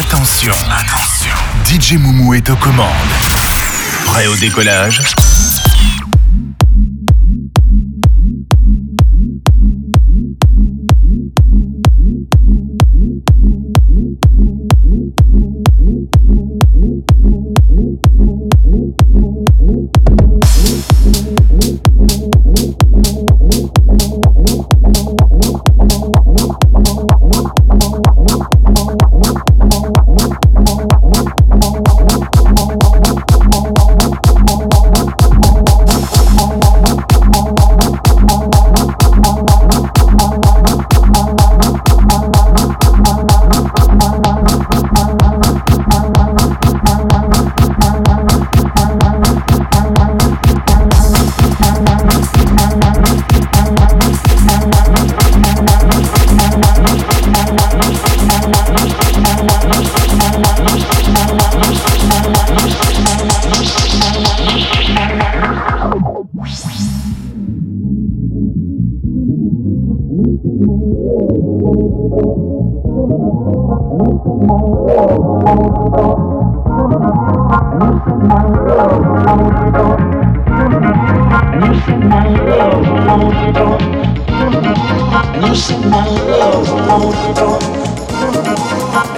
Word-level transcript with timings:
Attention, 0.00 0.52
attention. 0.70 1.34
DJ 1.64 1.94
Moumou 1.94 2.32
est 2.32 2.48
aux 2.50 2.56
commandes. 2.56 2.86
Prêt 4.06 4.28
au 4.28 4.36
décollage? 4.36 5.02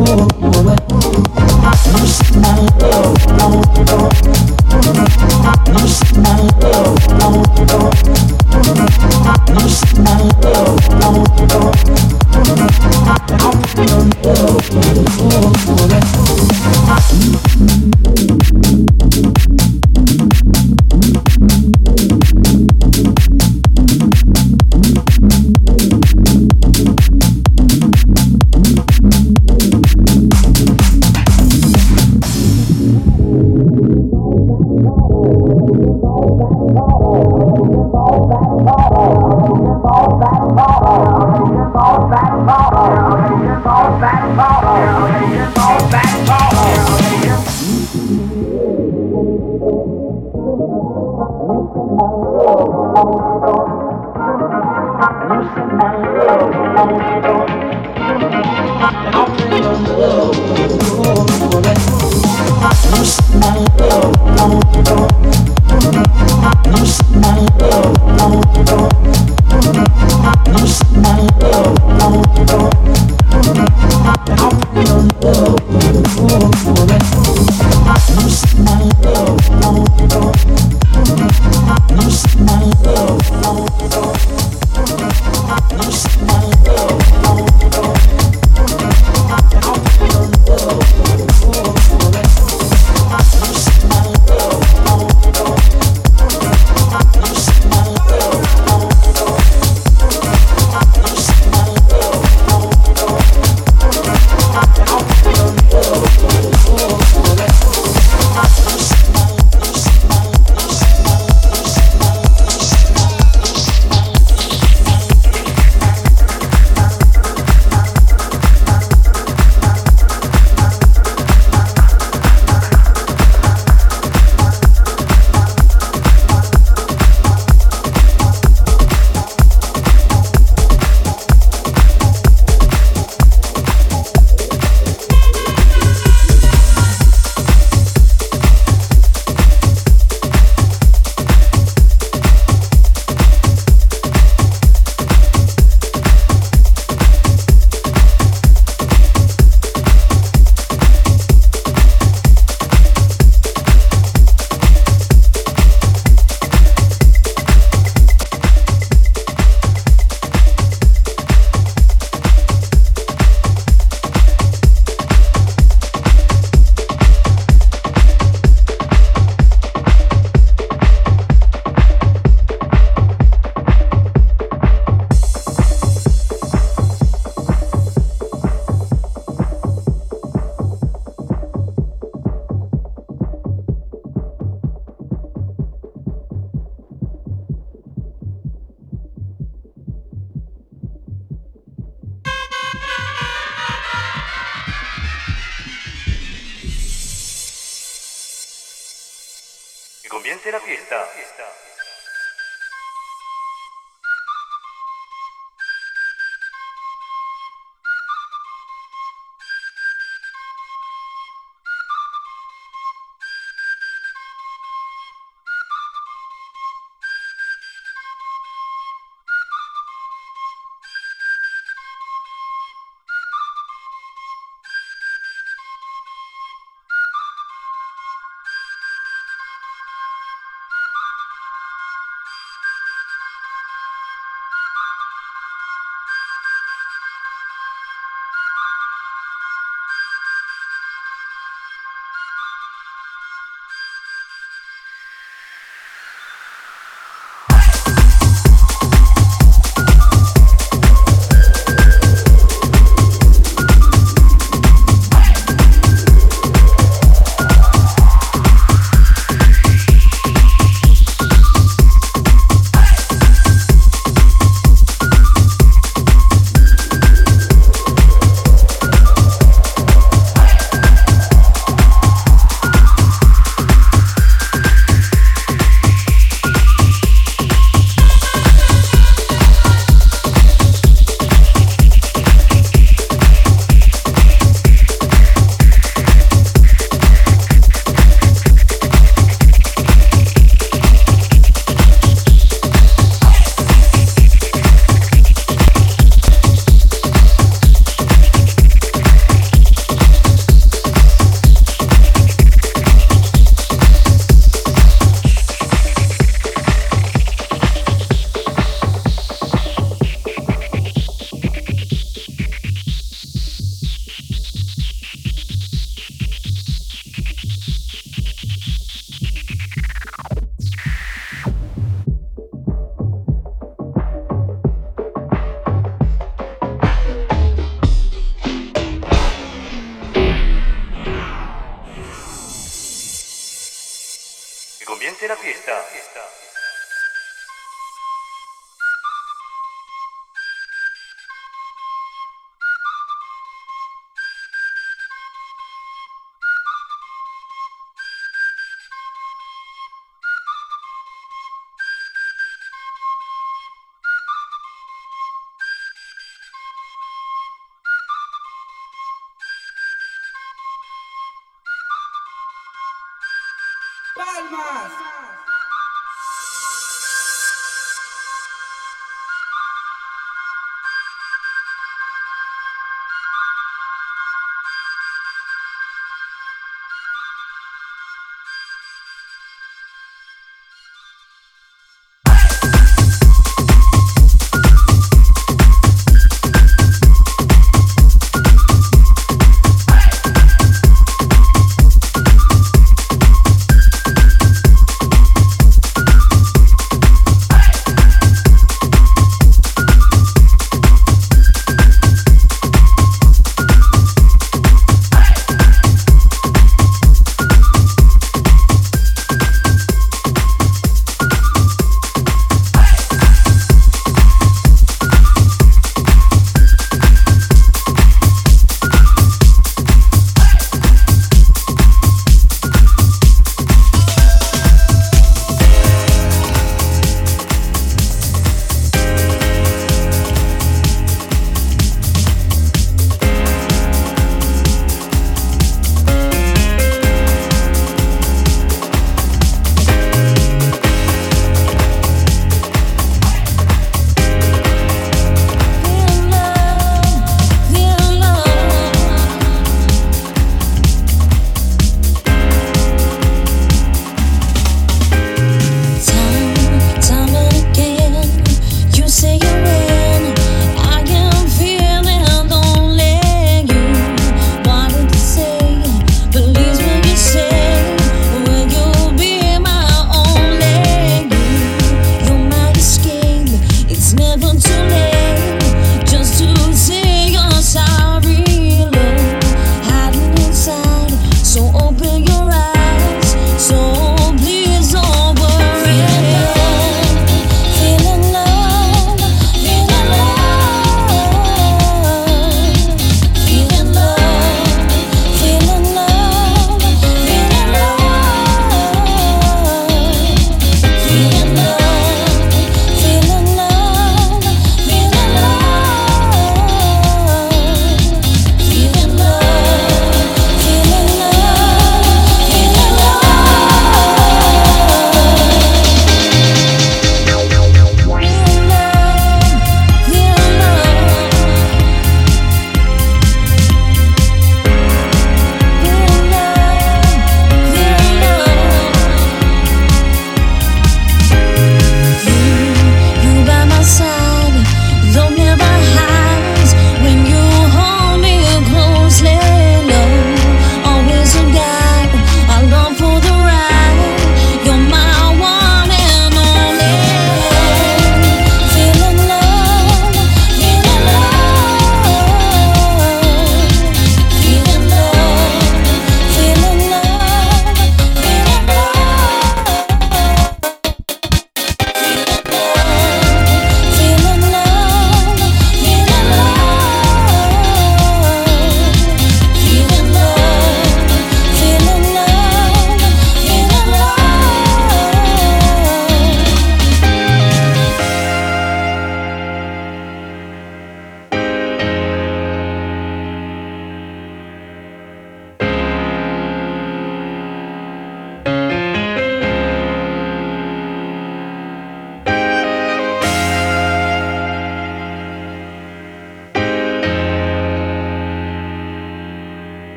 Comience 334.86 335.28
la 335.28 335.36
fiesta. 335.36 335.86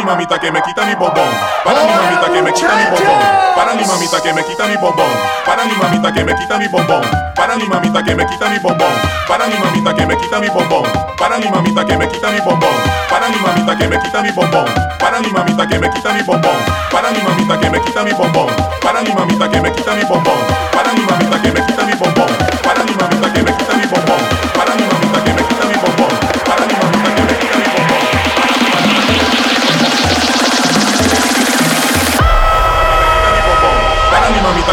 Mi 0.00 0.06
mamita 0.06 0.38
que 0.38 0.50
me 0.50 0.62
quita 0.62 0.84
mi 0.86 0.94
bombón. 0.94 1.28
Para 1.62 1.84
mi 1.84 1.92
mamita 1.92 2.32
que 2.32 2.42
me 2.42 2.52
quita 2.52 2.74
mi 2.74 2.84
bombón. 2.90 3.20
Para 3.54 3.74
mi 3.74 3.84
mamita 3.84 4.20
que 4.22 4.32
me 4.32 4.42
quita 4.44 4.66
mi 4.66 4.76
bombón. 4.76 5.04
Para 5.44 5.64
mi 5.64 5.74
mamita 5.76 6.16
que 6.16 6.24
me 6.24 6.36
quita 6.36 6.58
mi 6.58 6.66
bombón. 6.66 7.04
Para 7.34 7.56
mi 7.56 7.66
mamita 7.68 7.96
que 7.96 8.06
me 8.06 8.26
quita 8.26 8.46
mi 8.48 8.56
bombón. 8.56 8.92
Para 9.28 9.46
mi 9.46 9.56
mamita 9.58 9.94
que 9.94 10.06
me 10.06 10.08
quita 10.08 10.40
mi 10.40 10.48
bombón. 10.48 10.86
Para 11.18 11.38
mi 11.38 11.48
mamita 11.50 11.76
que 11.76 11.88
me 11.88 12.00
quita 12.00 12.22
mi 12.22 12.38
bombón. 12.40 12.74
Para 12.98 13.20
mi 13.28 13.36
mamita 13.36 14.06
que 14.06 14.18
me 14.18 14.30
quita 14.30 14.52
mi 14.52 14.62
bombón. 14.62 14.64
Para 14.98 15.20
mi 15.20 15.30
mamita 15.32 15.66
que 15.68 15.78
me 15.78 15.90
quita 15.90 16.10
mi 16.12 16.22
bombón. 16.22 16.56
Para 16.90 17.10
mi 17.10 17.22
mamita 17.22 17.58
que 17.58 17.70
me 17.70 17.80
quita 17.82 18.02
mi 18.02 18.12
bombón. 18.12 18.48
Para 18.80 19.02
mi 19.02 19.12
mamita 19.12 19.50
que 19.50 19.60
me 19.60 19.72
quita 19.72 19.94
mi 19.94 20.04
bombón. 20.04 20.38
Para 20.72 20.92
mi 20.94 21.02
mamita 21.04 21.42
que 21.42 21.52
me 21.52 21.66
quita 21.66 21.84
mi 21.84 21.92
bombón. 21.92 22.28
Para 22.62 22.84
mi 22.84 22.94
mamita 22.94 23.32
que 23.32 23.42
me 23.42 23.52
quita 23.56 23.74
mi 23.74 23.86
bombón. 23.86 24.39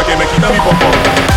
Que 0.08 0.16
me 0.16 0.26
quita 0.26 0.50
mi 0.50 0.58
bombón. 0.58 1.27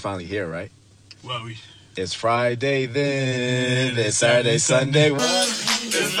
finally 0.00 0.24
here, 0.24 0.46
right? 0.46 0.70
Well, 1.22 1.44
we. 1.44 1.58
It's 1.96 2.14
Friday 2.14 2.86
then. 2.86 3.98
It's 3.98 4.16
Saturday, 4.16 4.58
Sunday. 4.58 5.10
It's 5.12 6.16